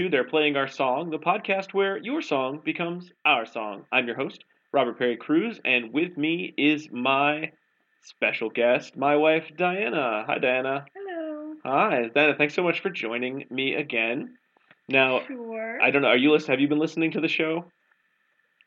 [0.00, 3.84] to They're Playing Our Song, the podcast where your song becomes our song.
[3.92, 4.42] I'm your host,
[4.72, 7.50] Robert Perry Cruz, and with me is my
[8.00, 10.24] special guest, my wife, Diana.
[10.26, 10.86] Hi, Diana.
[10.96, 11.52] Hello.
[11.66, 12.34] Hi, Diana.
[12.34, 14.38] Thanks so much for joining me again.
[14.88, 15.78] Now, Sure.
[15.82, 16.08] I don't know.
[16.08, 16.50] Are you listen?
[16.50, 17.66] Have you been listening to the show?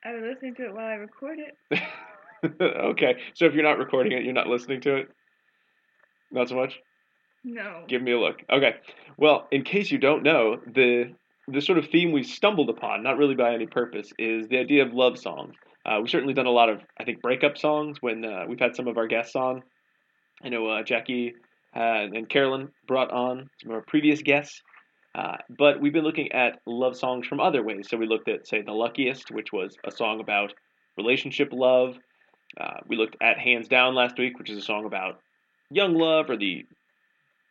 [0.05, 2.61] I was listening to it while I record it.
[2.61, 5.07] okay, so if you're not recording it, you're not listening to it.
[6.31, 6.79] Not so much.
[7.43, 7.85] No.
[7.87, 8.43] Give me a look.
[8.51, 8.75] Okay.
[9.17, 11.15] Well, in case you don't know, the
[11.47, 14.85] the sort of theme we stumbled upon, not really by any purpose, is the idea
[14.85, 15.55] of love songs.
[15.85, 18.75] Uh, we've certainly done a lot of, I think, breakup songs when uh, we've had
[18.75, 19.61] some of our guests on.
[20.43, 21.33] I know uh, Jackie
[21.75, 24.61] uh, and Carolyn brought on some of our previous guests.
[25.15, 27.87] Uh, but we've been looking at love songs from other ways.
[27.89, 30.53] So we looked at, say, The Luckiest, which was a song about
[30.97, 31.97] relationship love.
[32.59, 35.19] Uh, we looked at Hands Down last week, which is a song about
[35.69, 36.65] young love or the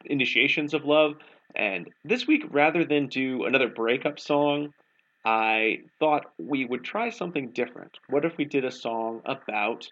[0.04, 1.14] initiations of love.
[1.54, 4.72] And this week, rather than do another breakup song,
[5.24, 7.98] I thought we would try something different.
[8.08, 9.86] What if we did a song about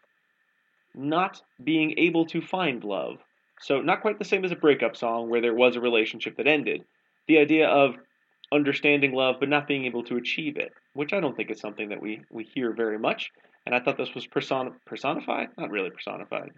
[0.94, 3.18] not being able to find love?
[3.60, 6.46] So, not quite the same as a breakup song where there was a relationship that
[6.46, 6.82] ended.
[7.28, 7.94] The idea of
[8.52, 11.90] understanding love but not being able to achieve it, which I don't think is something
[11.90, 13.30] that we, we hear very much.
[13.66, 15.48] And I thought this was person- personified?
[15.58, 16.50] Not really personified.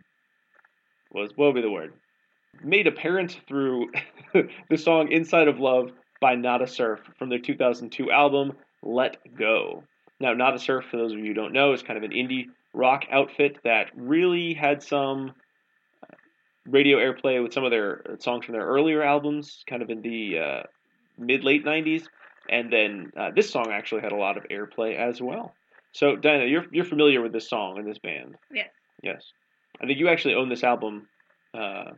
[1.11, 1.93] Was, what would be the word?
[2.61, 3.91] Made apparent through
[4.69, 5.91] the song Inside of Love
[6.21, 8.53] by Nada Surf from their 2002 album
[8.83, 9.85] Let Go.
[10.21, 12.47] Now, Nada Surf, for those of you who don't know, is kind of an indie
[12.73, 15.33] rock outfit that really had some
[16.03, 16.15] uh,
[16.67, 20.39] radio airplay with some of their songs from their earlier albums, kind of in the
[20.39, 20.63] uh,
[21.19, 22.05] mid late 90s.
[22.49, 25.55] And then uh, this song actually had a lot of airplay as well.
[25.93, 28.37] So, Diana, you're, you're familiar with this song and this band?
[28.53, 28.71] Yes.
[29.03, 29.25] Yes.
[29.81, 31.09] I think you actually own this album,
[31.55, 31.93] uh,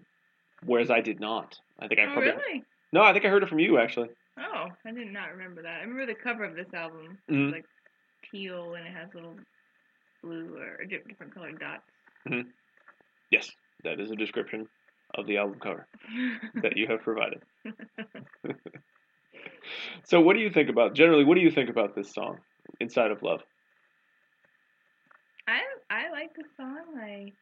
[0.64, 1.56] whereas I did not.
[1.80, 2.30] I think I Oh, probably.
[2.32, 2.62] really?
[2.92, 4.08] No, I think I heard it from you actually.
[4.38, 5.78] Oh, I did not remember that.
[5.80, 7.18] I remember the cover of this album.
[7.30, 7.46] Mhm.
[7.48, 7.66] It's like
[8.30, 9.36] teal and it has little
[10.22, 11.82] blue or different colored dots.
[13.30, 13.50] Yes,
[13.84, 14.66] that is a description
[15.14, 15.86] of the album cover
[16.62, 17.42] that you have provided.
[20.04, 21.24] so, what do you think about generally?
[21.24, 22.38] What do you think about this song,
[22.80, 23.42] "Inside of Love"?
[25.46, 25.60] I
[25.90, 26.98] I like the song.
[27.00, 27.32] I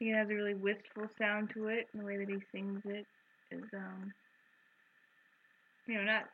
[0.00, 3.06] it has a really wistful sound to it, and the way that he sings it
[3.50, 4.12] is um
[5.86, 6.24] you know not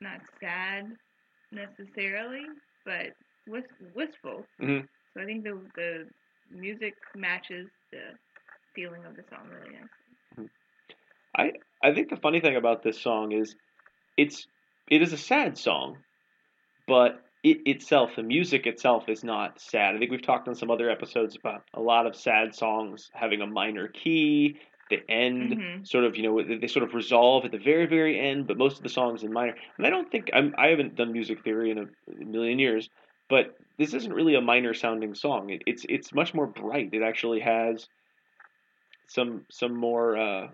[0.00, 0.84] not sad
[1.52, 2.44] necessarily,
[2.84, 3.12] but
[3.46, 4.44] wist- wistful.
[4.60, 4.86] Mhm.
[5.14, 6.08] So I think the the
[6.50, 8.14] music matches the
[8.74, 9.88] feeling of the song really nice.
[11.36, 11.52] I
[11.82, 13.56] I think the funny thing about this song is
[14.16, 14.46] it's
[14.88, 15.98] it is a sad song,
[16.86, 19.94] but it itself, the music itself, is not sad.
[19.94, 23.40] I think we've talked on some other episodes about a lot of sad songs having
[23.42, 24.60] a minor key.
[24.90, 25.84] The end Mhm.
[25.84, 28.78] sort of you know they sort of resolve at the very very end, but most
[28.78, 29.54] of the songs in minor.
[29.78, 31.86] And I don't think I'm I haven't done music theory in a
[32.24, 32.90] million years,
[33.28, 35.50] but this isn't really a minor sounding song.
[35.50, 36.90] It, it's it's much more bright.
[36.92, 37.88] It actually has
[39.08, 40.16] some some more.
[40.16, 40.48] Uh,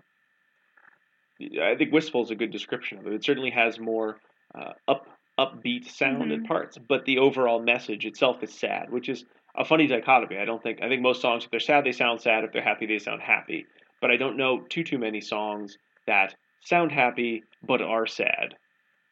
[1.61, 3.13] I think wistful is a good description of it.
[3.13, 4.21] It certainly has more
[4.55, 5.07] uh, up
[5.39, 6.45] upbeat sound at Mhm.
[6.45, 10.37] parts, but the overall message itself is sad, which is a funny dichotomy.
[10.37, 12.61] I don't think I think most songs if they're sad they sound sad, if they're
[12.63, 13.67] happy they sound happy.
[14.01, 15.77] But I don't know too too many songs
[16.07, 18.55] that sound happy but are sad.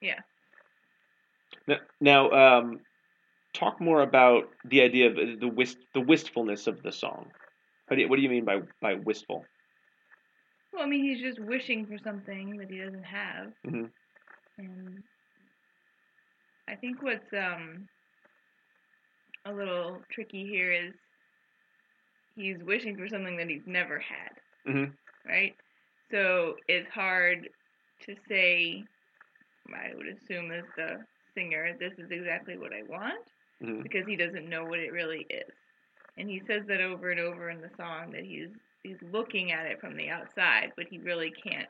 [0.02, 0.20] Yeah.
[1.68, 2.86] Now, now um,
[3.54, 7.32] talk more about the idea of the wist the wistfulness of the song.
[7.88, 9.50] What do you, what do you mean by by wistful?
[10.72, 13.92] Well, I mean, he's just wishing for something that he doesn't have, Mhm.
[14.58, 15.04] and
[16.72, 17.90] I think what's um
[19.46, 20.94] a little tricky here is
[22.36, 24.32] he's wishing for something that he's never had,
[24.66, 24.98] Mhm.
[25.28, 25.56] right?
[26.12, 27.50] So it's hard
[28.02, 28.86] to say.
[29.74, 33.26] I would assume as the singer, this is exactly what I want
[33.62, 33.84] Mhm.
[33.84, 35.54] because he doesn't know what it really is.
[36.18, 38.50] And he says that over and over in the song that he's
[38.84, 41.70] he's looking at it from the outside, but he really can't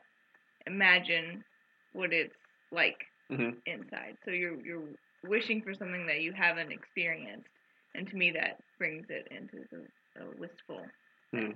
[0.66, 1.44] imagine
[1.92, 2.36] what it's
[2.72, 2.98] like
[3.32, 3.56] Mhm.
[3.66, 4.16] inside.
[4.24, 4.88] So you're you're
[5.24, 7.48] wishing for something that you haven't experienced,
[7.94, 9.86] and to me that brings it into the,
[10.16, 10.86] the wistful.
[11.32, 11.52] Hmm.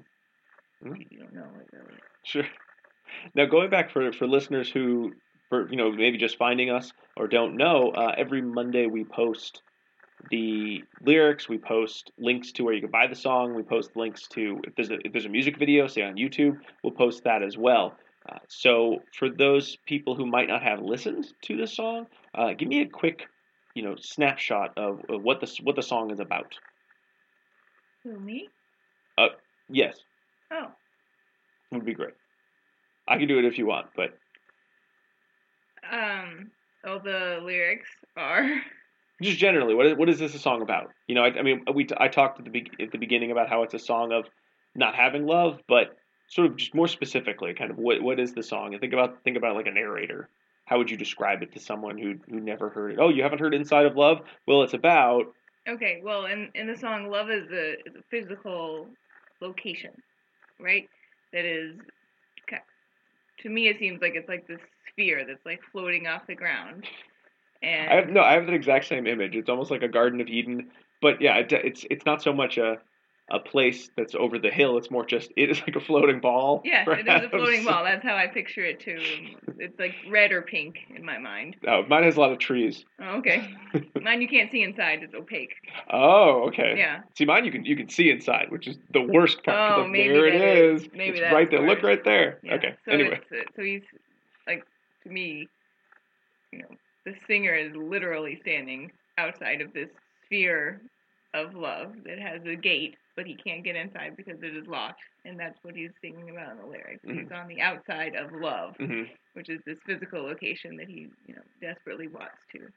[0.85, 2.01] You, you don't know it really is.
[2.25, 2.47] Sure.
[3.35, 5.13] Now, going back for for listeners who,
[5.49, 9.63] for you know, maybe just finding us or don't know, uh, every Monday we post
[10.31, 11.49] the lyrics.
[11.49, 13.55] We post links to where you can buy the song.
[13.55, 16.59] We post links to if there's a, if there's a music video, say on YouTube,
[16.83, 17.97] we'll post that as well.
[18.29, 22.69] Uh, so for those people who might not have listened to the song, uh, give
[22.69, 23.29] me a quick,
[23.75, 26.55] you know, snapshot of, of what the what the song is about.
[28.05, 28.49] Who me?
[29.19, 29.29] Uh,
[29.69, 29.97] Yes,
[30.53, 30.69] Oh,
[31.73, 32.15] would be great.
[33.09, 34.17] I can do it if you want, but
[35.91, 36.51] um,
[36.87, 38.49] all the lyrics are.
[39.23, 40.91] just generally, what is, what is this a song about?
[41.09, 43.49] You know, I, I mean, we I talked at the be- at the beginning about
[43.49, 44.27] how it's a song of
[44.75, 45.97] not having love, but
[46.29, 48.73] sort of just more specifically, kind of what what is the song?
[48.73, 50.29] And think about think about like a narrator.
[50.65, 52.99] How would you describe it to someone who who never heard it?
[52.99, 54.23] Oh, you haven't heard Inside of Love?
[54.47, 55.33] Well, it's about
[55.69, 58.87] Okay, well, in in the song, love is a is a physical
[59.41, 59.91] location,
[60.61, 60.89] right?
[61.33, 61.75] That is,
[63.41, 66.85] to me, it seems like it's like this sphere that's like floating off the ground,
[67.63, 69.35] and I have no, I have the exact same image.
[69.35, 70.71] It's almost like a Garden of Eden,
[71.03, 72.79] but yeah, it, it's it's not so much a
[73.29, 74.79] a place that's over the hill.
[74.79, 76.63] It's more just it is like a floating ball.
[76.65, 77.83] yeah, it is a floating ball.
[77.83, 78.99] That's how I picture it too.
[79.59, 81.57] It's like red or pink in my mind.
[81.67, 82.85] Oh, mine has a lot of trees.
[83.01, 83.53] Oh, okay,
[84.01, 85.55] mine you can't see inside; it's opaque.
[85.91, 86.75] Oh, okay.
[86.79, 87.01] Yeah.
[87.19, 89.73] See, mine you can you can see inside, which is the worst part.
[89.79, 90.89] Oh, like, maybe there it is- is.
[90.95, 91.67] maybe it's that's right there.
[91.67, 92.39] Look right there.
[92.45, 92.55] Yeah.
[92.55, 92.75] Okay.
[92.85, 93.83] So anyway, it's, uh, so he's
[94.47, 94.65] like
[95.03, 95.49] to me,
[96.53, 96.69] you know,
[97.05, 99.89] the singer is literally standing outside of this
[100.27, 100.81] sphere
[101.35, 105.03] of love that has a gate, but he can't get inside because it is locked,
[105.25, 107.05] and that's what he's singing about in the lyrics.
[107.05, 107.13] Mhm.
[107.13, 109.05] He's on the outside of love, hmm
[109.35, 112.69] which is this physical location that he, you know, desperately wants to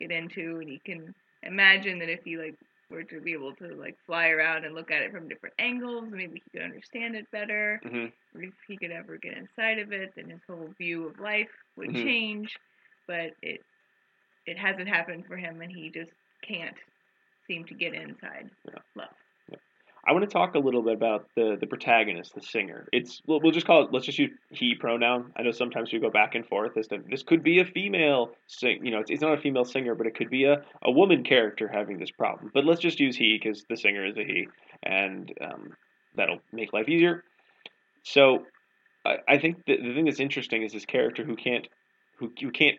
[0.00, 2.54] get into, and he can imagine that if he like
[2.90, 6.08] were to be able to like fly around and look at it from different angles,
[6.10, 9.92] maybe he could understand it better hmm or if he could ever get inside of
[9.92, 11.94] it, then his whole view of life would Mhm.
[11.94, 12.54] change.
[13.06, 13.60] But it
[14.46, 16.10] it hasn't happened for him, and he just
[16.46, 16.76] can't
[17.46, 18.80] seem to get inside Yeah.
[18.96, 19.14] love.
[20.06, 22.88] I want to talk a little bit about the the protagonist, the singer.
[22.92, 23.92] It's we'll, we'll just call it.
[23.92, 25.32] Let's just use he pronoun.
[25.36, 28.30] I know sometimes we go back and forth as to this could be a female
[28.46, 28.84] sing.
[28.84, 31.24] You know, it's, it's not a female singer, but it could be a, a woman
[31.24, 32.52] character having this problem.
[32.54, 34.48] But let's just use he because the singer is a he,
[34.84, 35.72] and um,
[36.14, 37.24] that'll make life easier.
[38.04, 38.46] So
[39.04, 41.66] I, I think the, the thing that's interesting is this character who can't
[42.18, 42.78] who, who can't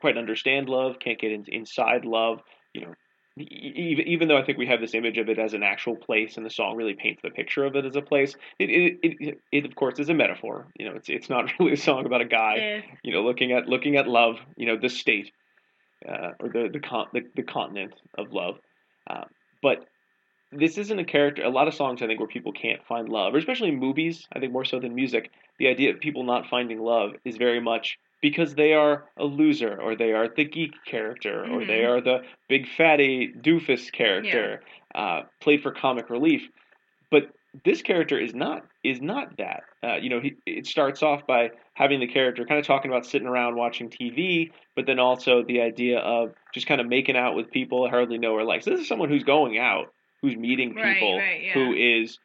[0.00, 2.40] quite understand love, can't get in, inside love.
[2.72, 2.94] You know,
[3.36, 6.36] even even though I think we have this image of it as an actual place,
[6.36, 9.38] and the song really paints the picture of it as a place, it it, it,
[9.50, 10.66] it of course is a metaphor.
[10.78, 12.54] You know, it's it's not really a song about a guy.
[12.56, 14.36] If You know, looking at looking at love.
[14.56, 15.32] You know, the state
[16.06, 18.56] uh, or the the, con- the the continent of love.
[19.08, 19.24] Uh,
[19.62, 19.86] but
[20.50, 21.42] this isn't a character.
[21.42, 24.26] A lot of songs I think where people can't find love, or especially in movies.
[24.32, 25.30] I think more so than music.
[25.58, 29.78] The idea of people not finding love is very much because they are a loser,
[29.78, 31.88] or they are the geek character, or they Mhm.
[31.90, 34.62] are the big fatty doofus character,
[34.94, 36.48] uh, played for comic relief.
[37.10, 37.32] But
[37.64, 39.64] this character is not is not that.
[39.82, 43.04] Uh, you know, he, it starts off by having the character kind of talking about
[43.04, 47.34] sitting around watching TV, but then also the idea of just kind of making out
[47.34, 48.62] with people I hardly know or like.
[48.62, 51.52] So this is someone who's going out, who's meeting people, right, yeah.
[51.52, 52.18] who is,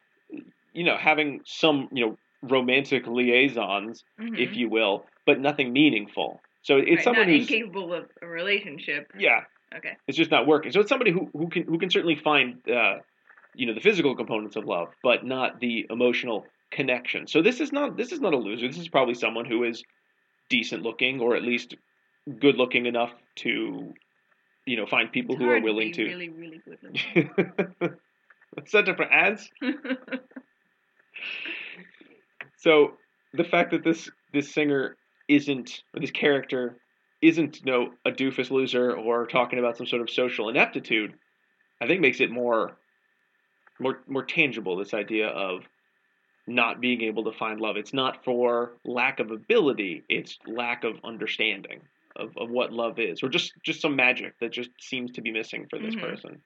[0.72, 4.38] you know, having some you know romantic liaisons, mhm.
[4.38, 6.40] if you will, but nothing meaningful.
[6.62, 9.12] So it's Right, someone not who's incapable of a relationship.
[9.18, 9.40] yeah,
[9.76, 9.94] Okay.
[10.08, 10.72] it's just not working.
[10.72, 12.94] So it's somebody who, who can who can certainly find uh,
[13.54, 17.26] you know the physical components of love, but not the emotional connection.
[17.26, 18.66] So this is not this is not a loser.
[18.66, 19.84] This is probably someone who is
[20.48, 21.76] decent looking or at least
[22.40, 23.12] good looking enough
[23.44, 23.92] to
[24.64, 26.04] you know find people It's who are willing be to.
[26.04, 27.94] really, really good looking.
[28.66, 29.50] Center for ads.
[32.60, 32.94] So
[33.34, 34.96] the fact that this this singer
[35.28, 36.80] isn't or this character
[37.20, 41.14] isn't you know, a doofus loser or talking about some sort of social ineptitude,
[41.80, 42.78] I think makes it more
[43.80, 44.76] more more tangible.
[44.76, 45.62] This idea of
[46.46, 47.76] not being able to find love.
[47.76, 50.04] It's not for lack of ability.
[50.08, 51.82] It's lack of understanding
[52.16, 55.30] of, of what love is, or just just some magic that just seems to be
[55.32, 56.00] missing for this Mhm.
[56.00, 56.42] person.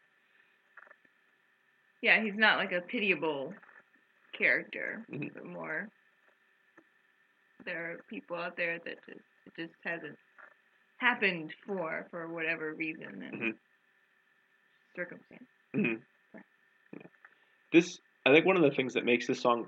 [2.03, 3.55] yeah, he's not like a pitiable
[4.33, 5.33] character, Mhm.
[5.35, 5.89] but more.
[7.64, 10.16] There are people out there that just it just hasn't
[10.99, 13.54] happened for for whatever reason and Mhm.
[14.97, 15.49] circumstance.
[15.75, 15.95] hmm
[17.73, 19.66] This, I think, one of the things that makes this song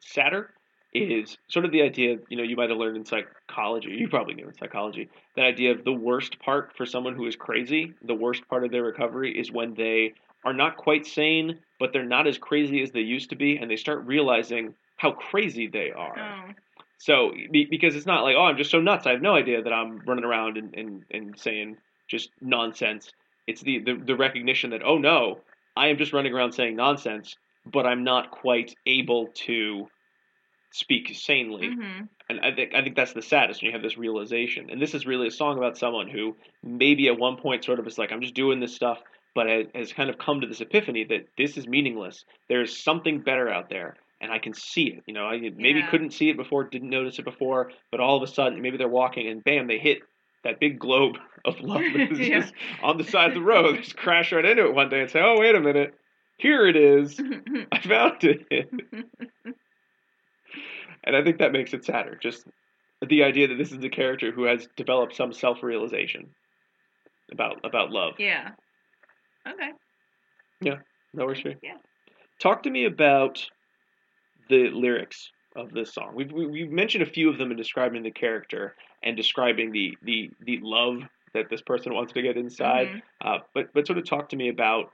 [0.00, 0.54] sadder
[0.92, 2.16] is sort of the idea.
[2.28, 3.90] You know, you might have learned in psychology.
[3.90, 7.34] You probably knew in psychology that idea of the worst part for someone who is
[7.34, 7.92] crazy.
[8.04, 10.14] The worst part of their recovery is when they
[10.44, 13.68] are not quite sane, but they're not as crazy as they used to be, and
[13.68, 16.16] they start realizing how crazy they are.
[16.16, 16.52] Oh,
[16.98, 19.06] So because it's not like, oh, I'm just so nuts.
[19.06, 21.76] I have no idea that I'm running around and, and, and saying
[22.08, 23.10] just nonsense.
[23.46, 25.40] It's the, the the recognition that oh no,
[25.76, 27.36] I am just running around saying nonsense,
[27.66, 29.88] but I'm not quite able to
[30.72, 31.68] speak sanely.
[31.68, 34.70] hmm And I think I think that's the saddest when you have this realization.
[34.70, 37.86] And this is really a song about someone who maybe at one point sort of
[37.86, 38.98] is like, I'm just doing this stuff,
[39.34, 42.24] but has, has kind of come to this epiphany that this is meaningless.
[42.48, 45.04] There's something better out there, and I can see it.
[45.06, 45.90] You know, I maybe Yeah.
[45.90, 48.88] couldn't see it before, didn't notice it before, but all of a sudden, maybe they're
[48.88, 49.98] walking and bam, they hit
[50.42, 51.82] that big globe of love
[52.18, 52.40] Yeah.
[52.40, 53.76] just on the side of the road.
[53.76, 55.94] They just crash right into it one day and say, Oh, wait a minute,
[56.38, 57.20] here it is.
[57.72, 58.46] I found it.
[61.04, 62.18] And I think that makes it sadder.
[62.20, 62.46] Just
[63.06, 66.30] the idea that this is a character who has developed some self realization
[67.30, 68.14] about about love.
[68.18, 68.50] yeah.
[69.46, 69.70] Okay.
[70.62, 70.76] Yeah.
[71.12, 71.56] That works for you?
[71.62, 71.74] Yeah.
[72.40, 73.44] Talk to me about
[74.48, 76.14] the lyrics of this song.
[76.14, 79.96] We've we- we've mentioned a few of them in describing the character and describing the
[80.02, 82.88] the the love that this person wants to get inside.
[82.88, 83.02] Mhm.
[83.20, 84.92] Uh, but but sort of talk to me about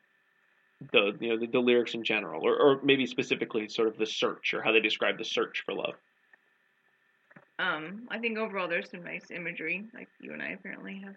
[0.92, 4.06] the you know the, the lyrics in general, or or maybe specifically sort of the
[4.06, 5.94] search or how they describe the search for love.
[7.58, 11.16] Um, I think overall there's some nice imagery, like you and I apparently have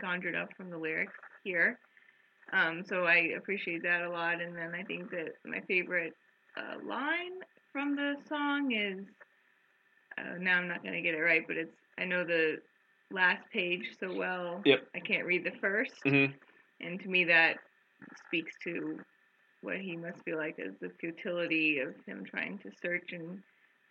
[0.00, 1.12] conjured up from the lyrics
[1.44, 1.78] here.
[2.52, 4.40] Um, so I appreciate that a lot.
[4.40, 6.14] And then I think that my favorite
[6.56, 7.32] uh, line
[7.72, 9.04] from the song is
[10.18, 12.58] uh, now I'm not gonna get it right, but it's I know the
[13.10, 14.62] last page so well.
[14.64, 14.84] Yep.
[14.94, 16.34] I can't read the 1st Mhm.
[16.80, 17.58] and to me that
[18.26, 18.98] speaks to
[19.62, 23.42] what he must feel like is the futility of him trying to search and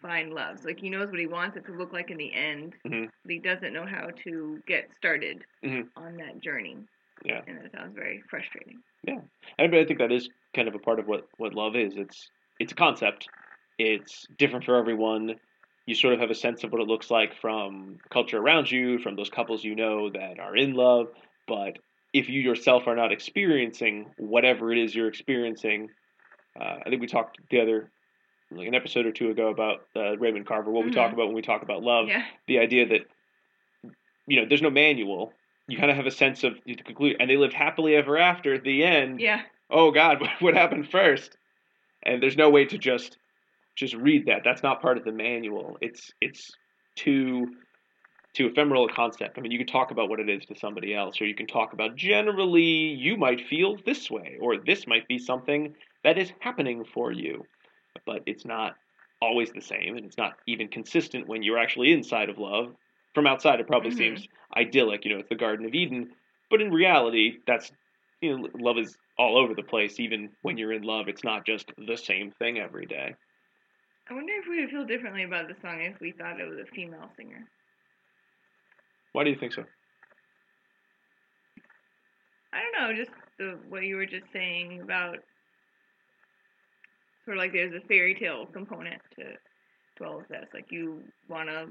[0.02, 0.60] find love.
[0.60, 3.10] So, like he knows what he wants it to look like in the end, Mhm.
[3.24, 5.90] but he doesn't know how to get started Mhm.
[5.96, 6.78] on that journey.
[7.24, 7.44] Yeah.
[7.48, 8.82] And that sounds very frustrating.
[9.04, 9.22] Yeah.
[9.60, 11.96] And I think that is kind of a part of what, what love is.
[11.96, 13.28] It's it's a concept.
[13.82, 15.36] It's different for everyone.
[15.88, 19.00] You sort of have a sense of what it looks like from culture around you,
[19.00, 21.08] from those couples you know that are in love.
[21.48, 21.80] But
[22.14, 25.90] if you yourself are not experiencing whatever it is you're experiencing,
[26.60, 27.90] uh, I think we talked the other
[28.52, 30.70] like an episode or two ago about uh, Raymond Carver.
[30.72, 31.14] What we talk Mhm.
[31.14, 32.26] about when we talk about love, yeah.
[32.48, 33.02] the idea that
[34.28, 35.34] you know there's no manual.
[35.68, 38.54] You kind of have a sense of you conclude, and they lived happily ever after
[38.54, 39.42] at the end Yeah.
[39.70, 41.38] oh god what happened first
[42.04, 43.18] and there's no way to just
[43.75, 46.51] just read that that's not part of the manual it's it's
[46.96, 47.56] too
[48.34, 50.94] too ephemeral a concept i mean you can talk about what it is to somebody
[50.96, 55.08] else or you can talk about generally you might feel this way or this might
[55.08, 57.48] be something that is happening for you
[58.06, 58.74] but it's not
[59.22, 62.74] always the same and it's not even consistent when you're actually inside of love
[63.13, 63.92] from outside it probably Mhm.
[63.92, 66.10] seems idyllic you know it's the garden of eden
[66.50, 67.72] but in reality that's
[68.22, 70.00] you know, love is all over the place.
[70.00, 73.16] Even when you're in love, it's not just the same thing every day.
[74.12, 76.60] I wonder if we would feel differently about the song if we thought it was
[76.60, 77.48] a female singer.
[79.13, 79.63] Why do you think so?
[82.53, 85.20] I don't know, just the what you were just saying about
[87.24, 89.24] sort of like there's a fairy tale component to
[89.98, 90.50] to all of this.
[90.53, 91.68] Like you want to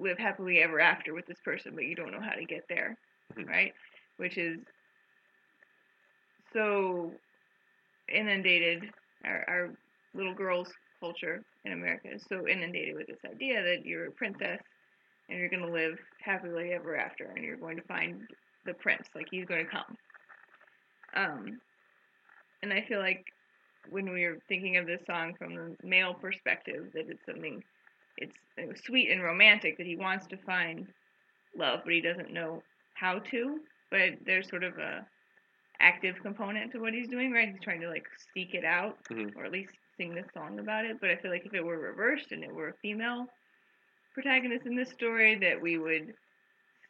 [0.00, 2.96] live happily ever after with this person, but you don't know how to get there,
[3.34, 3.48] Mhm.
[3.48, 3.74] right?
[4.16, 4.60] Which is
[6.54, 7.12] so
[8.08, 8.90] inundated.
[9.24, 9.70] Our, our
[10.14, 14.60] little girls' culture in America is so inundated with this idea that you're a princess
[15.28, 18.22] and you're going to live happily ever after, and you're going to find
[18.64, 19.96] the prince, like he's going to come.
[21.14, 21.58] Um,
[22.62, 23.24] and I feel like
[23.90, 27.62] when we were thinking of this song from the male perspective, that it's something,
[28.18, 28.36] it's
[28.84, 30.86] sweet and romantic that he wants to find
[31.56, 32.62] love, but he doesn't know
[32.94, 33.58] how to.
[33.90, 35.04] But there's sort of a
[35.80, 37.48] active component to what he's doing, right?
[37.48, 39.36] He's trying to like seek it out, Mhm.
[39.36, 40.98] or at least sing this song about it.
[41.00, 43.26] But I feel like if it were reversed and it were a female
[44.14, 46.14] protagonist in this story, that we would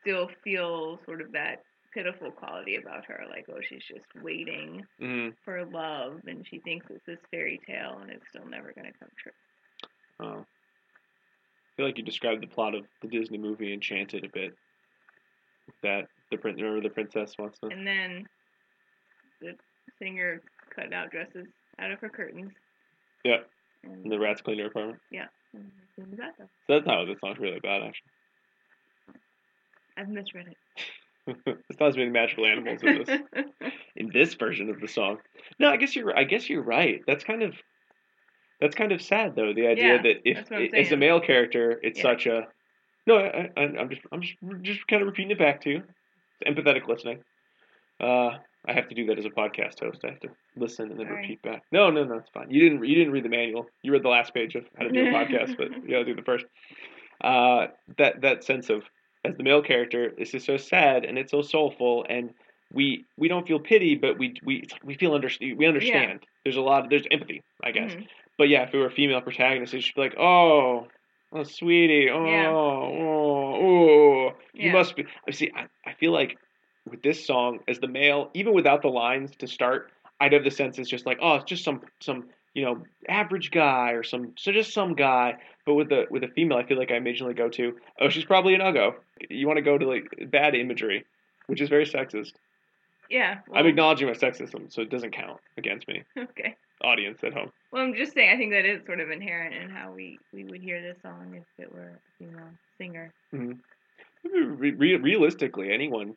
[0.00, 5.30] still feel sort of that pitiful quality about her, like oh she's just waiting Mm-hmm.
[5.44, 8.98] for love, and she thinks it's this fairy tale, and it's still never going to
[8.98, 9.32] come true.
[10.20, 10.40] Oh.
[10.40, 14.54] I feel like you described the plot of the Disney movie Enchanted a bit.
[15.82, 17.66] That the prin- remember the princess wants to.
[17.68, 18.26] And then
[19.40, 19.54] the
[19.98, 20.40] singer
[20.74, 21.46] cut out dresses
[21.78, 22.52] out of her curtains.
[23.26, 23.36] Yeah.
[23.84, 24.98] And, the rats clean her apartment.
[25.12, 26.48] and cleaned the bathtub.
[26.66, 28.10] So that's this song's really about, actually.
[29.96, 30.56] I've misread it.
[31.68, 33.08] it's not as many magical animals in this
[33.96, 35.18] in this version of the song.
[35.58, 37.00] No, I guess you're I guess you're right.
[37.06, 37.54] That's kind of
[38.60, 39.52] that's kind of sad though.
[39.52, 42.02] The idea Yeah, that if that's as a male character, it's Yeah.
[42.02, 42.42] such a
[43.08, 43.16] no.
[43.18, 45.82] I, I, I'm just I'm just just kind of repeating it back to you.
[46.40, 47.18] It's empathetic listening.
[47.98, 48.38] Uh,
[48.68, 50.00] I have to do that as a podcast host.
[50.04, 51.22] I have to listen and then Sorry.
[51.22, 51.62] repeat back.
[51.72, 52.50] No, no, no, it's fine.
[52.50, 53.66] You didn't you didn't read the manual.
[53.82, 56.04] You read the last page of how to do a podcast, but you got to
[56.04, 56.44] do the first.
[57.22, 57.68] Uh,
[57.98, 58.82] that that sense of
[59.24, 62.30] as the male character, this is so sad and it's so soulful, and
[62.72, 66.20] we we don't feel pity, but we we we feel under we understand.
[66.44, 67.92] There's a lot of there's empathy, I guess.
[67.92, 68.06] Mhm.
[68.38, 70.86] But yeah, if it were a female protagonist, it should be like, oh,
[71.32, 72.48] oh, sweetie, oh, Yeah.
[72.50, 74.72] oh, oh, you Yeah.
[74.72, 75.06] must be.
[75.26, 75.50] I see.
[75.56, 76.36] I, I feel like
[76.88, 79.90] with this song, as the male, even without the lines to start,
[80.20, 82.24] I'd have the sense it's just like, oh, it's just some some
[82.54, 85.36] you know average guy or some so just some guy.
[85.64, 88.24] But with the with a female, I feel like I immediately go to, oh, she's
[88.24, 88.94] probably an uggo.
[89.28, 91.04] You want to go to like bad imagery,
[91.48, 92.32] which is very sexist.
[93.10, 93.38] Yeah.
[93.54, 96.56] I'm acknowledging my sexism, so it doesn't count against me, Okay.
[96.82, 97.52] audience at home.
[97.70, 98.30] Well, I'm just saying.
[98.30, 101.34] I think that is sort of inherent in how we we would hear this song
[101.36, 103.12] if it were a female singer.
[103.34, 104.56] Mm-hmm.
[104.56, 106.16] Re- re- realistically, anyone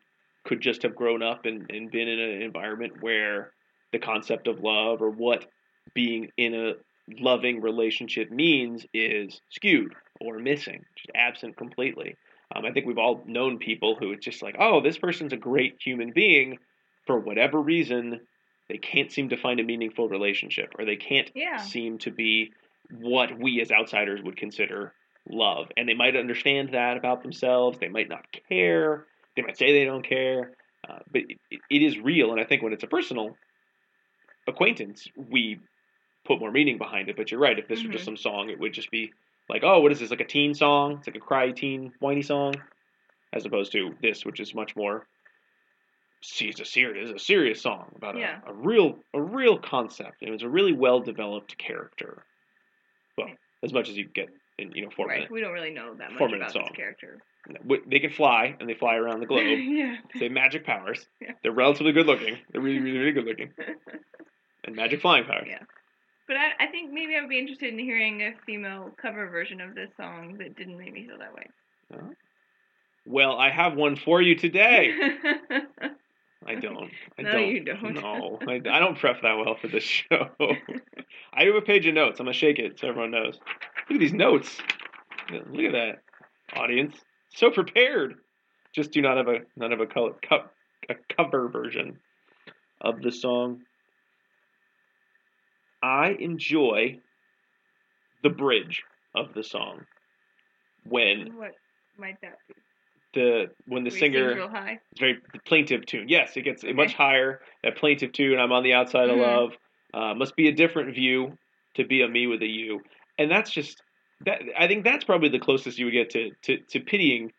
[0.50, 3.51] could just have grown up and, and been in an environment where
[3.94, 5.46] the concept of love or what
[5.94, 6.74] being in a
[7.20, 12.15] loving relationship means is skewed or missing, just absent completely.
[12.56, 15.38] Um, I think we've all known people who it's just like, oh, this person's a
[15.38, 16.58] great human being.
[17.06, 18.20] For whatever reason,
[18.70, 21.58] they can't seem to find a meaningful relationship or they can't Yeah.
[21.58, 22.53] seem to be
[22.91, 24.94] what we as outsiders would consider
[25.29, 25.68] love.
[25.77, 27.77] And they might understand that about themselves.
[27.77, 29.06] They might not care.
[29.39, 30.51] They might say they don't care.
[30.88, 31.38] Uh, but it,
[31.69, 32.31] it is real.
[32.31, 33.38] And I think when it's a personal
[34.48, 35.60] acquaintance, we
[36.25, 37.15] put more meaning behind it.
[37.15, 37.58] But you're right.
[37.58, 38.05] If this were just Mhm.
[38.05, 39.12] some song, it would just be
[39.48, 40.10] like, oh, what is this?
[40.10, 40.98] Like a teen song?
[40.98, 42.55] It's like a cry teen whiny song,
[43.34, 45.08] as opposed to this, which is much more.
[46.22, 48.41] See, it's a serious, it's a serious song about a, Yeah.
[48.46, 50.17] a real, a real concept.
[50.22, 52.25] It was a really well developed character.
[53.17, 53.29] Well,
[53.63, 54.27] as much as you get
[54.58, 55.15] in, you know, four right.
[55.15, 55.31] minutes.
[55.31, 56.63] We don't really know that much about song.
[56.67, 57.19] this character.
[57.89, 59.43] They can fly and they fly around the globe.
[59.43, 59.96] yeah.
[60.13, 61.05] they have magic powers.
[61.22, 61.31] Yeah.
[61.43, 62.38] They're relatively good looking.
[62.51, 63.51] They're really, really, really good looking,
[64.65, 65.48] and magic flying powers.
[65.50, 65.63] Yeah.
[66.27, 69.61] But I, I think maybe I would be interested in hearing a female cover version
[69.61, 71.48] of this song that didn't make me feel that way.
[71.96, 72.13] Oh.
[73.07, 74.94] Well, I have one for you today.
[76.46, 76.92] I don't.
[77.18, 77.48] I No, don't.
[77.48, 77.94] you don't.
[77.96, 80.29] No, I, I don't prep that well for this show.
[81.33, 82.20] I have a page of notes.
[82.20, 83.40] I'm gonna shake it so everyone knows.
[83.90, 84.57] Look at these notes.
[85.31, 85.96] Look at that,
[86.55, 86.96] audience.
[87.35, 88.15] So prepared.
[88.74, 90.50] Just do not have a not have a color, co-
[90.89, 92.00] a cover version
[92.81, 93.61] of the song.
[95.81, 97.01] I enjoy
[98.24, 98.83] the bridge
[99.15, 99.85] of the song
[100.83, 101.51] when what
[101.98, 102.53] might that be?
[103.13, 104.79] the when the sings singer real high.
[105.00, 106.07] very plaintive tune.
[106.07, 106.74] Yes, it gets Okay.
[106.74, 107.42] much higher.
[107.63, 108.39] That plaintive tune.
[108.39, 109.13] I'm on the outside Mhm.
[109.13, 109.57] of love.
[109.94, 111.37] Uh, must be a different view
[111.75, 112.81] to be a me with a you,
[113.18, 113.81] and that's just
[114.25, 114.42] that.
[114.58, 117.32] I think that's probably the closest you would get to to, to pitying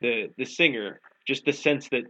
[0.00, 1.00] the the singer.
[1.26, 2.04] Just the sense that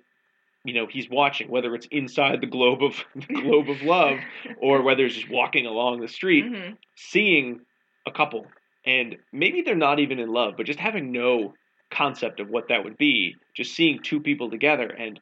[0.64, 4.18] you know he's watching, whether it's inside the globe of the globe of love,
[4.58, 6.76] or whether it's just walking along the street, Mhm.
[6.96, 7.60] seeing
[8.06, 8.46] a couple,
[8.84, 11.54] and maybe they're not even in love, but just having no
[11.90, 15.20] concept of what that would be, just seeing two people together and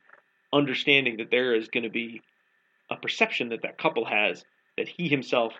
[0.52, 2.22] understanding that there is going to be
[2.90, 4.44] a perception that that couple has
[4.76, 5.52] that he himself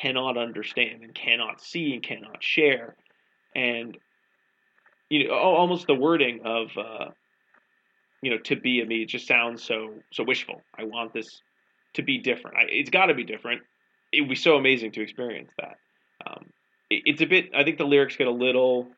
[0.00, 2.96] cannot understand and cannot see and cannot share,
[3.54, 3.96] and
[5.10, 7.10] you know almost the wording of uh,
[8.22, 10.62] you know to be a me just sounds so so wishful.
[10.78, 11.42] I want this
[11.94, 12.56] to be different.
[12.56, 13.62] I, it's got to be different.
[14.12, 15.76] It would be so amazing to experience that.
[16.26, 16.46] Um,
[16.90, 17.50] it, it's a bit.
[17.54, 18.88] I think the lyrics get a little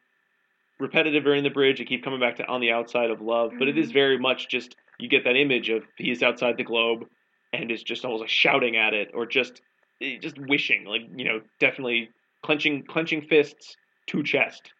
[0.78, 1.78] repetitive during the bridge.
[1.78, 3.94] They keep coming back to on the outside of love, but it is Mhm.
[3.94, 7.06] very much just you get that image of he is outside the globe
[7.52, 9.62] and is just almost like shouting at it or just
[10.02, 12.10] Eh, just wishing, like you know, definitely
[12.44, 13.76] clenching clenching fists
[14.08, 14.72] to chest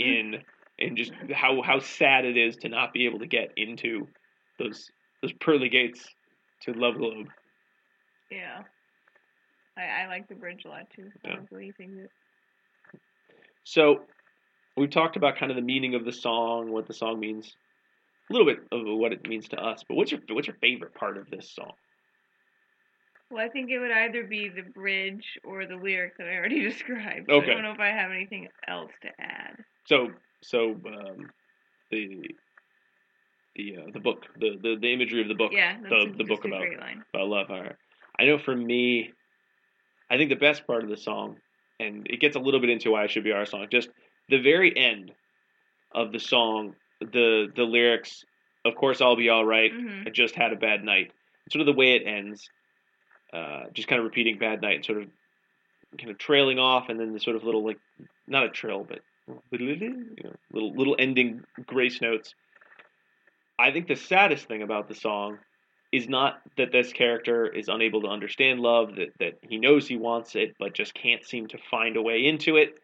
[0.00, 0.34] mm-hmm.
[0.34, 0.42] in
[0.78, 4.08] and just how how sad it is to not be able to get into
[4.58, 4.90] those
[5.22, 6.06] those pearly gates
[6.62, 7.26] to love globe.
[8.30, 8.62] Yeah.
[9.76, 11.10] I, I like the bridge a lot too.
[11.24, 11.34] I Yeah.
[11.34, 12.10] like the way he sings it.
[13.64, 14.04] So
[14.76, 17.56] we've talked about kind of the meaning of the song, what the song means,
[18.30, 19.84] a little bit of what it means to us.
[19.88, 21.72] But what's your what's your favorite part of this song?
[23.34, 26.62] Well, I think it would either be the bridge or the lyrics that I already
[26.70, 27.28] described.
[27.28, 27.50] Okay.
[27.50, 29.56] I don't know if I have anything else to add.
[29.88, 31.30] So so um,
[31.90, 32.30] the
[33.56, 36.24] the uh, the book, the, the the imagery of the book, Yeah, that's the the
[36.24, 36.62] book about
[37.12, 37.46] about love.
[37.50, 37.72] Right.
[38.20, 39.12] I know for me,
[40.08, 41.38] I think the best part of the song,
[41.80, 43.66] and it gets a little bit into why it should be our song.
[43.68, 43.88] Just
[44.28, 45.10] the very end
[45.92, 48.24] of the song, the the lyrics.
[48.64, 49.72] Of course, I'll be all right.
[49.72, 50.06] Mhm.
[50.06, 51.10] I just had a bad night.
[51.50, 52.48] Sort of the way it ends,
[53.34, 55.08] uh, just kind of repeating bad night, and sort of
[55.98, 57.78] kind of trailing off, and then the sort of little like
[58.26, 59.00] not a trill, but
[59.50, 62.34] little little ending grace notes.
[63.58, 65.38] I think the saddest thing about the song
[65.92, 69.96] is not that this character is unable to understand love, that that he knows he
[69.96, 72.74] wants it, but just can't seem to find a way into it.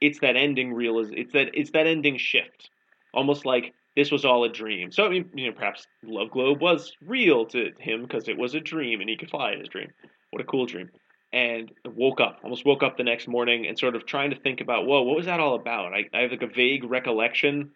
[0.00, 2.70] It's that ending real it's that it's that ending shift.
[3.14, 4.90] Almost like this was all a dream.
[4.90, 8.54] So I mean, you know, perhaps Love Globe was real to him because it was
[8.54, 9.88] a dream and he could fly in his dream.
[10.30, 10.90] What a cool dream!
[11.32, 14.60] And woke up, almost woke up the next morning and sort of trying to think
[14.60, 15.94] about, whoa, what was that all about?
[15.94, 17.70] I, I have like a vague recollection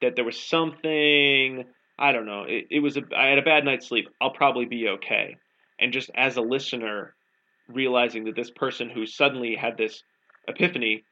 [0.00, 1.64] that there was something.
[1.98, 2.44] I don't know.
[2.46, 3.02] It, it was a.
[3.16, 4.08] I had a bad night's sleep.
[4.20, 5.36] I'll probably be okay.
[5.78, 7.14] And just as a listener,
[7.68, 10.02] realizing that this person who suddenly had this
[10.46, 11.04] epiphany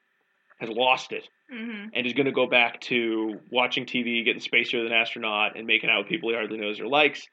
[0.61, 4.83] has lost it hmm and is going to go back to watching TV, getting spacier
[4.85, 7.27] than an astronaut, and making out with people he hardly knows or likes.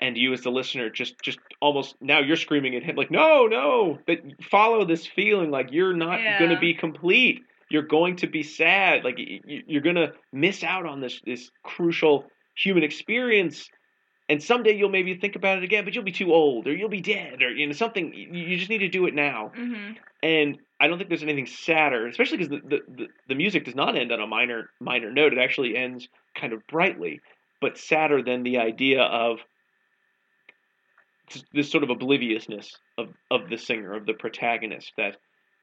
[0.00, 3.46] And you, as the listener, just just almost now you're screaming at him like, no,
[3.46, 4.18] no, but
[4.50, 7.42] follow this feeling like you're not going to be complete.
[7.70, 9.04] You're going to be sad.
[9.04, 12.24] Like you're going to miss out on this this crucial
[12.56, 13.68] human experience.
[14.30, 16.88] And someday you'll maybe think about it again, but you'll be too old, or you'll
[16.88, 18.14] be dead, or you know something.
[18.14, 19.50] You just need to do it now.
[19.54, 23.64] hmm And I don't think there's anything sadder, especially because the, the, the, the music
[23.64, 25.32] does not end on a minor minor note.
[25.32, 27.20] It actually ends kind of brightly,
[27.60, 29.40] but sadder than the idea of
[31.32, 35.16] this- this sort of obliviousness of, of the singer, of the protagonist, that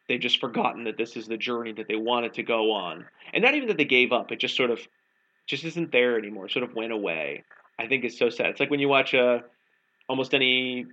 [0.08, 3.06] they've just forgotten that this is the journey that they wanted to go on.
[3.34, 4.80] And not even that they gave up, it just sort of
[5.46, 6.46] just isn't there anymore.
[6.48, 7.44] It sort of went away.
[7.80, 8.48] I think it's so sad.
[8.48, 9.40] It's like when you watch uh,
[10.10, 10.86] almost any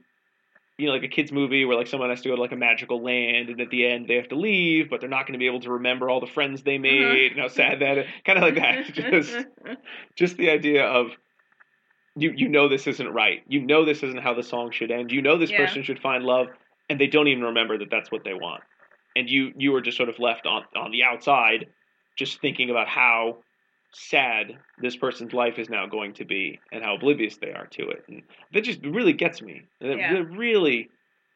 [0.77, 2.57] you know, like a kids movie where like someone has to go to like a
[2.57, 5.38] magical land, and at the end they have to leave, but they're not going to
[5.38, 8.07] be able to remember all the friends they made and how sad that is.
[8.27, 8.85] Kind of like that.
[8.94, 9.47] Just,
[10.16, 11.12] just the idea of
[12.16, 13.42] you, you know, this isn't right.
[13.49, 15.11] You know, this isn't how the song should end.
[15.12, 15.64] You know, this Yeah.
[15.64, 16.49] person should find love,
[16.88, 18.62] and they don't even remember that that's what they want.
[19.16, 21.66] And you, you are just sort of left on on the outside,
[22.16, 23.44] just thinking about how
[23.94, 27.88] sad this person's life is now going to be and how oblivious they are to
[27.90, 28.04] it.
[28.09, 29.66] And that just really gets me.
[29.80, 30.14] And it, Yeah.
[30.16, 30.90] it really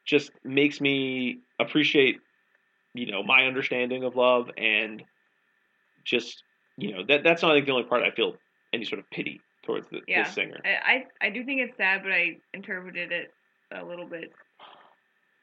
[0.07, 2.21] just makes me appreciate,
[2.95, 5.03] you know, my understanding of love and
[6.05, 6.43] just,
[6.77, 8.35] you know, that that's not like the only part I feel
[8.73, 10.25] any sort of pity towards the, Yeah.
[10.25, 10.61] this singer.
[10.65, 13.35] I, I I do think it's sad, but I interpreted it
[13.73, 14.33] a little bit.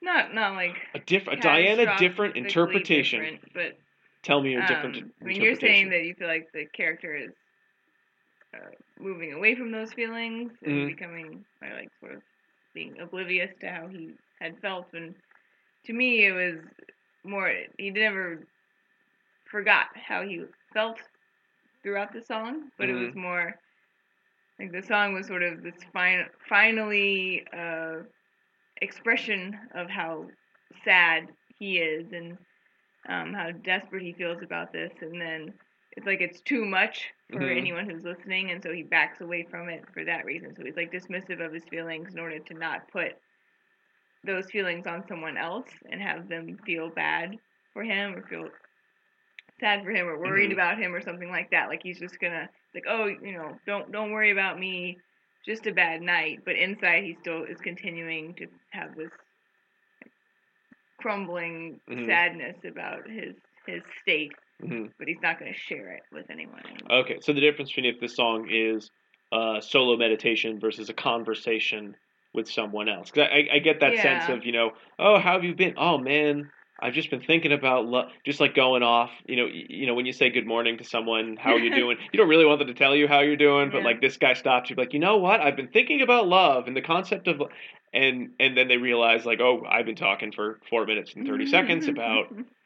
[0.01, 3.21] Not not like A different, Diana, different interpretation.
[3.21, 3.84] different, but
[4.25, 4.97] Tell me your different.
[4.97, 7.31] Um, I mean, you're saying that you feel like the character is
[8.55, 10.85] uh, moving away from those feelings and Mhm.
[10.85, 12.21] becoming, or like, sort of
[12.73, 14.11] being oblivious to how he
[14.41, 14.87] had felt.
[14.93, 15.15] And
[15.85, 16.55] to me, it was
[17.23, 18.45] more he never
[19.49, 20.99] forgot how he felt
[21.83, 23.07] throughout the song, but it Mhm.
[23.07, 23.55] was more
[24.59, 27.95] like the song was sort of this final, finally uh,
[28.81, 30.27] expression of how
[30.83, 31.27] sad
[31.59, 32.37] he is and
[33.09, 35.53] um, how desperate he feels about this, and then
[35.93, 37.49] it's like it's too much for Mhm.
[37.49, 40.55] anyone who's listening, and so he backs away from it for that reason.
[40.55, 43.13] So he's like dismissive of his feelings in order to not put
[44.23, 47.37] those feelings on someone else and have them feel bad
[47.73, 48.49] for him or feel
[49.59, 50.53] sad for him or worried Mhm.
[50.53, 51.69] about him or something like that.
[51.69, 54.99] Like he's just gonna like, oh, you know, don't don't worry about me,
[55.45, 56.39] just a bad night.
[56.45, 59.11] But inside, he still is continuing to have this
[61.05, 62.07] crumbling Mhm.
[62.07, 63.35] sadness about his
[63.67, 64.91] his state, Mhm.
[64.97, 66.63] but he's not going to share it with anyone.
[66.89, 68.89] Okay, so the difference between if this song is
[69.31, 71.95] uh, solo meditation versus a conversation
[72.33, 75.43] with someone else, because I, I get that sense of you know, oh, how have
[75.43, 75.75] you been?
[75.77, 76.49] Oh man,
[76.85, 79.09] I've just been thinking about love, just like going off.
[79.27, 81.97] You know, you know when you say good morning to someone, how are you doing?
[82.13, 83.85] you don't really want them to tell you how you're doing, but Yeah.
[83.85, 85.41] like this guy stops you, like you know what?
[85.41, 87.41] I've been thinking about love and the concept of,
[87.93, 91.45] and and then they realize like, oh, I've been talking for four minutes and thirty
[91.47, 92.25] seconds about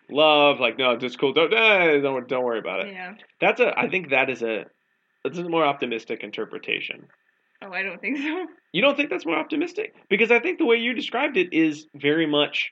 [0.10, 0.60] love.
[0.60, 1.34] Like no, just cool.
[1.34, 2.94] Don't eh, don't don't worry about it.
[2.94, 3.14] yeah.
[3.40, 3.78] That's a.
[3.80, 4.66] I think that is a.
[5.24, 7.08] This is a more optimistic interpretation.
[7.62, 8.46] Oh, I don't think so.
[8.72, 9.94] You don't think that's more optimistic?
[10.10, 12.72] Because I think the way you described it is very much.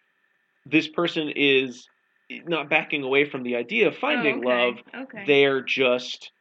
[0.70, 1.88] This person is
[2.46, 4.48] not backing away from the idea of finding oh, okay.
[4.48, 4.76] love.
[5.04, 5.24] Okay.
[5.26, 6.32] They're just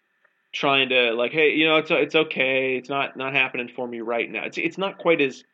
[0.53, 2.77] trying to like, hey, you know, it's it's okay.
[2.77, 4.45] It's not not happening for me right now.
[4.45, 5.45] It's it's not quite as,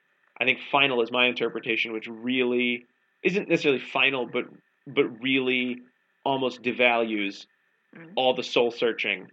[0.41, 2.87] I think, final as my interpretation, which really
[3.23, 4.45] isn't necessarily final, but
[4.87, 5.79] but really
[6.25, 7.47] almost devalues
[7.95, 8.13] Mm.
[8.17, 9.27] all the soul searching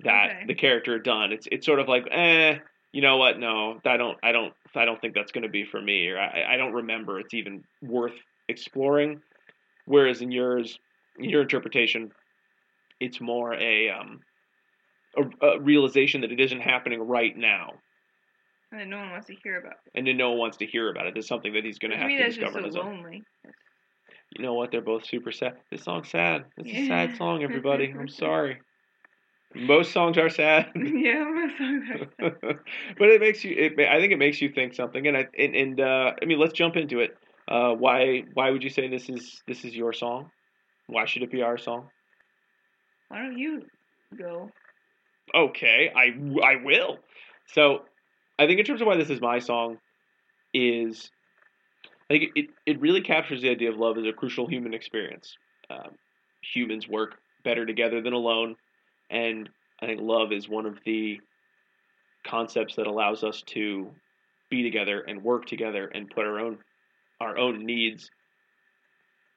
[0.00, 0.44] that Okay.
[0.46, 1.30] the character had done.
[1.30, 2.58] It's it's sort of like, eh,
[2.92, 3.38] you know what?
[3.38, 6.18] No, I don't, I don't, I don't think that's going to be for me, or
[6.18, 8.14] I, I don't remember it's even worth
[8.48, 9.20] exploring.
[9.86, 10.78] Whereas in yours,
[11.18, 12.10] in your interpretation,
[13.00, 14.20] it's more a um,
[15.16, 17.72] a, a realization that it isn't happening right now,
[18.70, 19.72] And then no one wants to hear about.
[19.72, 19.98] It.
[19.98, 21.16] and then no one wants to hear about it.
[21.16, 22.84] It's something that he's going to have to that's just discover so on his own.
[22.96, 23.22] lonely.
[24.36, 24.70] You know what?
[24.70, 25.54] They're both super sad.
[25.70, 26.44] This song's sad.
[26.58, 27.94] It's a sad song, everybody.
[27.98, 28.58] I'm sorry.
[29.54, 30.70] Most songs are sad.
[30.76, 31.84] yeah, my songs
[32.20, 32.60] are
[32.98, 33.54] but it makes you.
[33.56, 36.38] It, I think it makes you think something, and I and, and uh, I mean,
[36.38, 37.16] let's jump into it.
[37.48, 40.30] Uh, why why would you say this is this is your song?
[40.86, 41.88] Why should it be our song?
[43.08, 43.62] Why don't you
[44.16, 44.50] go?
[45.34, 46.98] okay, I I will.
[47.46, 47.80] So
[48.38, 49.78] I think in terms of why this is my song
[50.54, 51.10] is
[52.10, 55.36] I think it, it really captures the idea of love as a crucial human experience.
[55.70, 55.90] Um,
[56.54, 58.56] humans work better together than alone,
[59.10, 59.48] and
[59.82, 61.20] I think love is one of the
[62.26, 63.90] concepts that allows us to
[64.50, 66.58] be together and work together and put our own
[67.20, 68.10] our own needs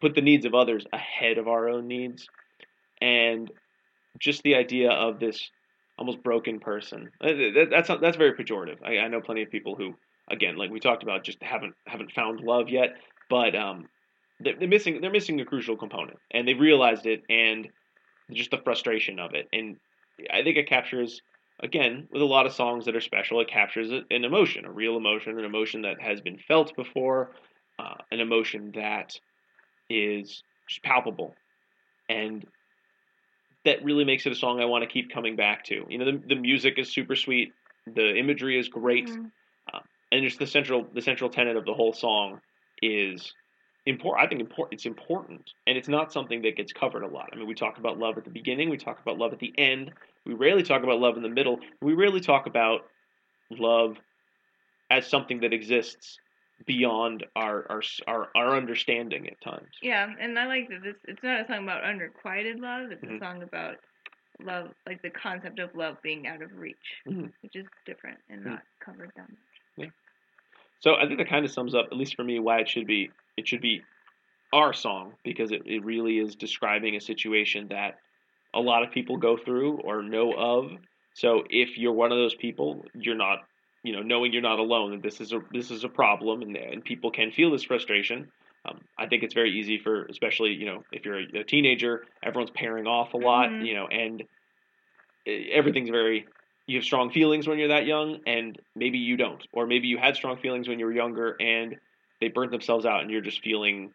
[0.01, 2.27] put the needs of others ahead of our own needs.
[3.01, 3.49] And
[4.19, 5.49] just the idea of this
[5.97, 7.29] almost broken person uh,
[7.69, 8.77] that's that's very pejorative.
[8.83, 9.93] I, I know plenty of people who
[10.29, 12.95] again like we talked about just haven't haven't found love yet
[13.29, 13.87] but um
[14.39, 17.67] they're, they're missing they're missing a crucial component and they've realized it and
[18.31, 19.47] just the frustration of it.
[19.53, 19.77] And
[20.33, 21.21] i think it captures
[21.61, 24.97] again, with a lot of songs that are special, it captures an emotion, a real
[24.97, 27.31] emotion, an emotion that has been felt before,
[27.79, 29.13] uh, an emotion that
[29.89, 31.35] is just palpable.
[32.09, 32.45] And
[33.65, 35.85] that really makes it a song I want to keep coming back to.
[35.87, 37.53] You know, the, the music is super sweet,
[37.85, 39.25] the imagery is great, mm-hmm.
[39.73, 39.79] uh,
[40.11, 42.41] and just the central the central tenet of the whole song
[42.81, 43.33] is
[43.85, 44.25] important.
[44.25, 44.73] I think important.
[44.73, 47.29] It's important, and it's not something that gets covered a lot.
[47.31, 49.53] I mean, we talk about love at the beginning, we talk about love at the
[49.57, 49.91] end.
[50.25, 51.59] We rarely talk about love in the middle.
[51.81, 52.81] We rarely talk about
[53.49, 53.97] love
[54.91, 56.19] as something that exists
[56.65, 59.69] beyond our our our, our understanding at times.
[59.81, 60.95] Yeah, and I like that this.
[61.07, 62.91] It's not a song about unrequited love.
[62.91, 63.15] It's mm-hmm.
[63.15, 63.75] a song about
[64.43, 66.75] love, like the concept of love being out of reach,
[67.07, 67.27] mm-hmm.
[67.41, 68.49] which is different and mm-hmm.
[68.51, 69.39] not covered that much.
[69.77, 69.87] Yeah.
[70.79, 72.87] So I think that kind of sums up, at least for me, why it should
[72.87, 73.83] be it should be
[74.53, 77.99] our song because it, it really is describing a situation that
[78.53, 80.71] a lot of people go through or know of.
[81.13, 83.39] So if you're one of those people, you're not,
[83.83, 86.55] you know, knowing you're not alone, that this is a this is a problem, and
[86.55, 88.31] and people can feel this frustration.
[88.65, 92.05] Um, I think it's very easy for, especially you know, if you're a, a teenager,
[92.21, 93.65] everyone's pairing off a lot, mm-hmm.
[93.65, 94.23] you know, and
[95.25, 96.27] everything's very.
[96.67, 99.97] You have strong feelings when you're that young, and maybe you don't, or maybe you
[99.97, 101.75] had strong feelings when you were younger, and
[102.21, 103.91] they burnt themselves out, and you're just feeling,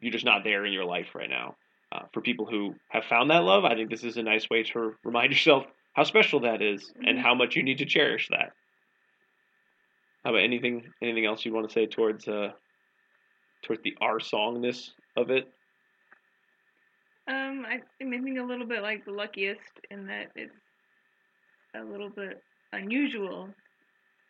[0.00, 1.56] you're just not there in your life right now
[1.92, 4.62] uh, for people who have found that love, I think this is a nice way
[4.62, 7.08] to remind yourself how special that is mm-hmm.
[7.08, 8.52] and how much you need to cherish that.
[10.24, 12.52] How about anything anything else you want to say towards uh
[13.62, 15.48] towards the R songness of it?
[17.28, 20.52] Um, I, I'm thinking a little bit like the luckiest in that it's
[21.76, 23.48] a little bit unusual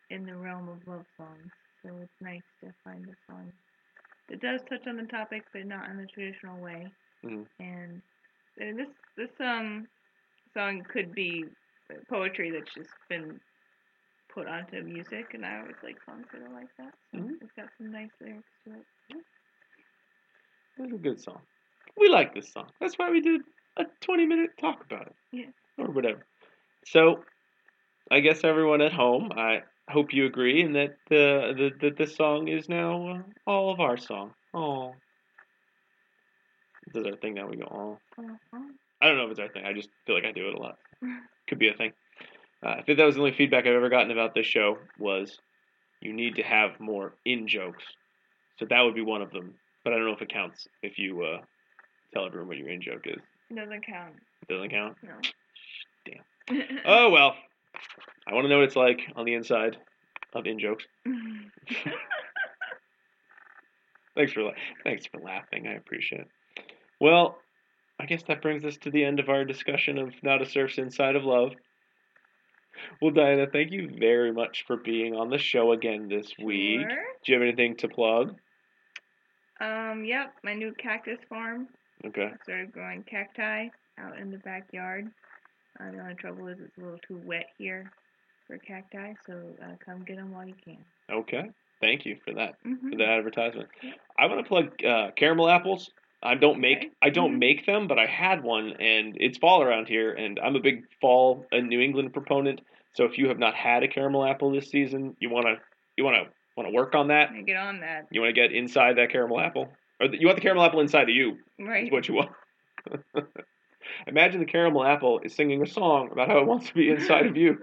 [0.09, 1.51] in the realm of love songs.
[1.81, 3.51] So it's nice to find a song
[4.29, 6.87] that does touch on the topic, but not in the traditional way.
[7.25, 7.43] Mm-hmm.
[7.59, 8.01] And,
[8.59, 9.87] and this this um
[10.53, 11.45] song could be
[12.09, 13.39] poetry that's just been
[14.33, 16.93] put onto music, and I always like songs that are like that.
[17.11, 17.33] So mm-hmm.
[17.41, 19.23] it's got some nice lyrics to it.
[20.79, 21.39] It's a good song.
[21.97, 22.67] We like this song.
[22.81, 23.41] That's why we did
[23.77, 25.15] a 20 minute talk about it.
[25.31, 25.45] Yeah.
[25.77, 26.25] Or whatever.
[26.85, 27.23] So,
[28.11, 32.15] I guess everyone at home, I hope you agree, and that uh, the, that this
[32.15, 34.31] song is now uh, all of our song.
[34.53, 34.93] Oh
[36.93, 37.47] does our thing now.
[37.47, 37.97] We go, oh.
[38.17, 38.59] Uh-huh.
[39.01, 39.65] I don't know if it's our thing.
[39.65, 40.77] I just feel like I do it a lot.
[41.49, 41.91] Could be a thing.
[42.63, 45.37] Uh, I think that was the only feedback I've ever gotten about this show was
[46.01, 47.83] you need to have more in jokes.
[48.57, 49.55] So that would be one of them.
[49.83, 51.39] But I don't know if it counts if you uh,
[52.13, 53.21] tell everyone what your in joke is.
[53.49, 54.13] It doesn't count.
[54.41, 54.95] It doesn't count?
[55.03, 55.13] No.
[56.05, 56.61] Damn.
[56.85, 57.35] oh well.
[58.27, 59.77] I want to know what it's like on the inside
[60.33, 60.85] of in jokes.
[64.15, 64.51] thanks for
[64.83, 65.67] thanks for laughing.
[65.67, 66.27] I appreciate it.
[67.01, 67.37] Well,
[67.99, 71.15] I guess that brings us to the end of our discussion of Nada Surf's Inside
[71.15, 71.53] of Love.
[73.01, 76.81] Well, Diana, thank you very much for being on the show again this week.
[76.81, 77.03] Sure.
[77.23, 78.35] Do you have anything to plug?
[79.61, 81.67] Um, yep, my new cactus farm.
[82.05, 82.31] Okay.
[82.33, 85.09] I started growing cacti out in the backyard.
[85.79, 87.91] Uh, the only trouble is it's a little too wet here
[88.47, 90.77] for cacti, so uh, come get them while you can.
[91.11, 91.49] Okay.
[91.81, 92.91] Thank you for that, mm-hmm.
[92.91, 93.69] for that advertisement.
[93.81, 93.95] Yep.
[94.17, 95.91] I want to plug uh, caramel apples.
[96.23, 96.89] I don't make okay.
[97.01, 97.39] I don't mm-hmm.
[97.39, 100.85] make them, but I had one, and it's fall around here, and I'm a big
[101.01, 102.61] fall a New England proponent.
[102.93, 105.55] So if you have not had a caramel apple this season, you wanna
[105.97, 107.29] you wanna wanna work on that.
[107.45, 108.07] Get on that.
[108.09, 109.67] You wanna get inside that caramel apple,
[109.99, 111.37] or the, you want the caramel apple inside of you.
[111.59, 111.85] Right.
[111.85, 112.31] Is what you want.
[114.07, 117.27] Imagine the caramel apple is singing a song about how it wants to be inside
[117.27, 117.57] of you.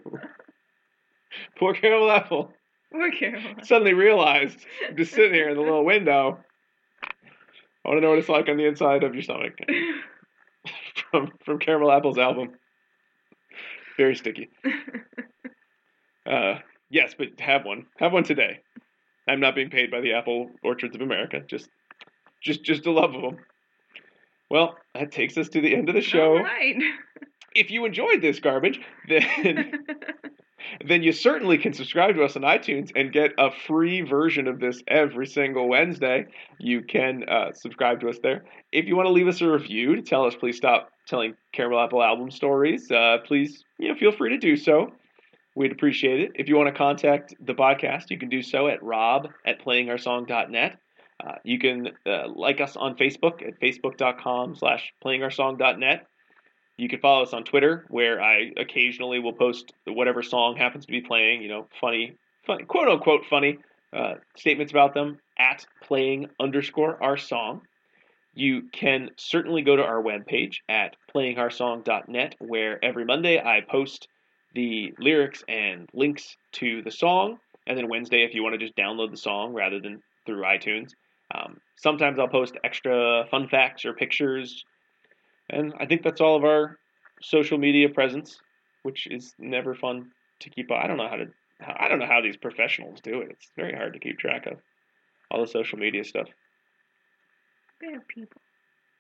[1.59, 2.53] Poor caramel apple.
[2.93, 3.55] Poor caramel.
[3.63, 4.59] Suddenly realized,
[4.97, 6.41] just sitting here in the little window,
[7.85, 9.55] I want to know what it's like on the inside of your stomach.
[11.11, 12.53] from from Caramel Apple's album.
[13.97, 14.49] Very sticky.
[16.27, 16.59] Uh,
[16.91, 17.87] yes, but have one.
[17.99, 18.61] Have one today.
[19.29, 21.41] I'm not being paid by the Apple Orchards of America.
[21.49, 21.69] Just,
[22.43, 23.39] just, just a love of them.
[24.51, 26.37] Well, that takes us to the end of the show.
[26.37, 26.77] All right.
[27.55, 29.73] if you enjoyed this garbage, then
[30.85, 34.61] then you certainly can subscribe to us on iTunes and get a free version of
[34.61, 36.27] this every single Wednesday.
[36.59, 38.45] You can uh, subscribe to us there.
[38.73, 41.81] If you want to leave us a review to tell us, please stop telling Caramel
[41.81, 42.91] Apple album stories.
[42.91, 44.93] Uh, please, you know, feel free to do so.
[45.57, 46.33] We'd appreciate it.
[46.37, 50.79] If you want to contact the podcast, you can do so at rob at playingoursong.net.
[51.23, 56.07] Uh, you can uh, like us on Facebook at facebook.com slash playingoursong.net.
[56.81, 60.91] You can follow us on Twitter, where I occasionally will post whatever song happens to
[60.91, 62.15] be playing, you know, funny,
[62.47, 63.59] funny quote unquote funny
[63.93, 67.61] uh, statements about them at playing underscore our song.
[68.33, 74.09] You can certainly go to our webpage at playingoursong.net, where every Monday I post
[74.55, 77.37] the lyrics and links to the song.
[77.67, 80.93] And then Wednesday, if you want to just download the song rather than through iTunes.
[81.35, 84.65] Um, sometimes I'll post extra fun facts or pictures.
[85.51, 86.79] And I think that's all of our
[87.21, 88.39] social media presence,
[88.83, 90.11] which is never fun
[90.41, 90.71] to keep.
[90.71, 90.79] Up.
[90.83, 91.27] I don't know how to.
[91.61, 93.29] I don't know how these professionals do it.
[93.31, 94.59] It's very hard to keep track of
[95.31, 96.29] all the social media stuff.
[97.81, 98.41] They're people.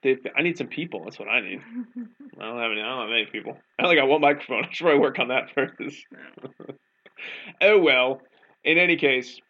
[0.02, 1.04] They, I need some people.
[1.04, 1.58] That's what I need.
[2.40, 2.80] I don't have any.
[2.80, 3.56] I don't have many people.
[3.78, 4.64] I only got one microphone.
[4.68, 6.06] I should probably work on that first.
[7.62, 8.20] oh well.
[8.64, 9.40] In any case,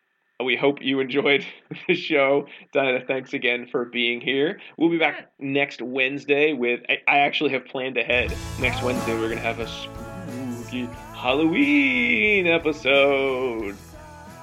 [0.45, 1.45] we hope you enjoyed
[1.89, 2.47] the show.
[2.73, 4.61] Diana, thanks again for being here.
[4.77, 6.81] We'll be back next Wednesday with.
[6.89, 8.35] I, I actually have planned ahead.
[8.61, 13.77] Next Wednesday, we're gonna have a spooky Halloween episode.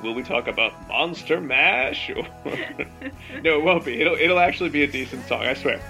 [0.04, 2.10] Will we talk about Monster Mash?
[3.44, 4.00] no, it won't be.
[4.00, 5.42] It'll it'll actually be a decent song.
[5.42, 5.82] I swear.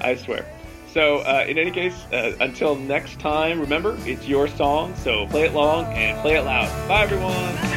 [0.00, 0.46] I swear.
[0.92, 5.44] So, uh, in any case, uh, until next time, remember, it's your song, so play
[5.44, 6.88] it long and play it loud.
[6.88, 7.67] Bye, everyone.